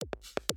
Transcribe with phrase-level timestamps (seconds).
[0.00, 0.47] you